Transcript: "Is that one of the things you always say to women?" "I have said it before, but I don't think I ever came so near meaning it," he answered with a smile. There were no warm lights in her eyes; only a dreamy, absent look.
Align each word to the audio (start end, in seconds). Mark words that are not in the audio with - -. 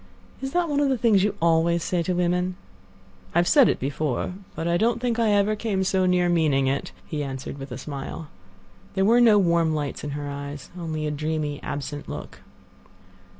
"Is 0.41 0.51
that 0.53 0.67
one 0.67 0.79
of 0.79 0.89
the 0.89 0.97
things 0.97 1.23
you 1.23 1.35
always 1.39 1.83
say 1.83 2.01
to 2.01 2.15
women?" 2.15 2.55
"I 3.35 3.37
have 3.37 3.47
said 3.47 3.69
it 3.69 3.79
before, 3.79 4.33
but 4.55 4.67
I 4.67 4.75
don't 4.75 4.99
think 4.99 5.19
I 5.19 5.29
ever 5.29 5.55
came 5.55 5.83
so 5.83 6.07
near 6.07 6.27
meaning 6.27 6.65
it," 6.65 6.91
he 7.05 7.23
answered 7.23 7.59
with 7.59 7.71
a 7.71 7.77
smile. 7.77 8.27
There 8.95 9.05
were 9.05 9.21
no 9.21 9.37
warm 9.37 9.75
lights 9.75 10.03
in 10.03 10.09
her 10.17 10.27
eyes; 10.27 10.71
only 10.75 11.05
a 11.05 11.11
dreamy, 11.11 11.61
absent 11.61 12.09
look. 12.09 12.39